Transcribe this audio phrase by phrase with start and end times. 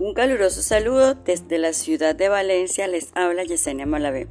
[0.00, 4.28] Un caluroso saludo desde la ciudad de Valencia les habla Yesenia Malavé.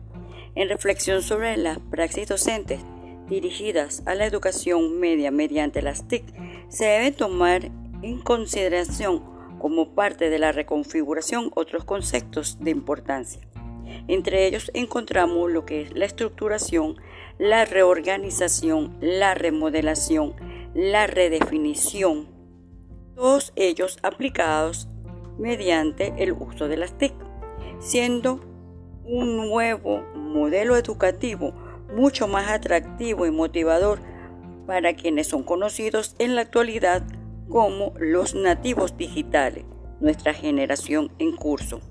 [0.56, 2.81] En reflexión sobre las praxis docentes
[3.29, 6.24] dirigidas a la educación media mediante las TIC,
[6.69, 7.65] se debe tomar
[8.01, 9.24] en consideración
[9.60, 13.47] como parte de la reconfiguración otros conceptos de importancia.
[14.08, 16.95] Entre ellos encontramos lo que es la estructuración,
[17.38, 20.34] la reorganización, la remodelación,
[20.73, 22.28] la redefinición,
[23.16, 24.90] todos ellos aplicados
[25.40, 27.14] mediante el uso de las TIC,
[27.80, 28.42] siendo
[29.06, 31.54] un nuevo modelo educativo
[31.96, 34.00] mucho más atractivo y motivador
[34.68, 37.04] para quienes son conocidos en la actualidad
[37.50, 39.66] como los nativos digitales,
[40.00, 41.82] nuestra generación en curso.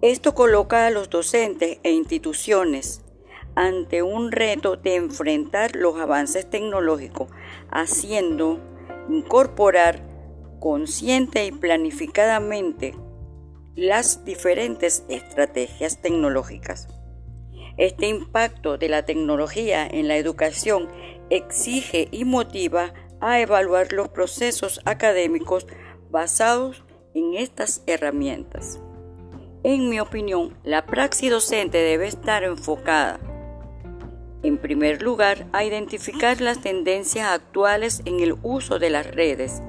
[0.00, 3.04] Esto coloca a los docentes e instituciones
[3.54, 7.28] ante un reto de enfrentar los avances tecnológicos,
[7.70, 8.58] haciendo
[9.08, 10.02] incorporar
[10.62, 12.94] consciente y planificadamente
[13.74, 16.86] las diferentes estrategias tecnológicas.
[17.78, 20.88] Este impacto de la tecnología en la educación
[21.30, 25.66] exige y motiva a evaluar los procesos académicos
[26.10, 28.78] basados en estas herramientas.
[29.64, 33.18] En mi opinión, la praxis docente debe estar enfocada,
[34.44, 39.60] en primer lugar, a identificar las tendencias actuales en el uso de las redes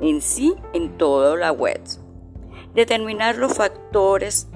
[0.00, 1.80] en sí en toda la web.
[2.74, 4.48] Determinar los factores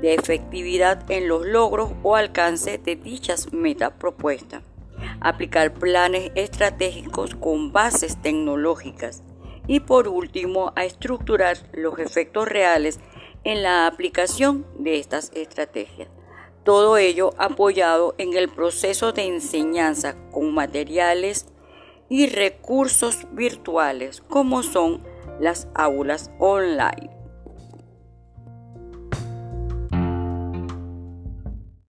[0.00, 4.62] de efectividad en los logros o alcance de dichas metas propuestas.
[5.20, 9.22] Aplicar planes estratégicos con bases tecnológicas.
[9.68, 12.98] Y por último, a estructurar los efectos reales
[13.44, 16.08] en la aplicación de estas estrategias.
[16.64, 21.46] Todo ello apoyado en el proceso de enseñanza con materiales
[22.12, 25.02] y recursos virtuales como son
[25.40, 27.21] las aulas online.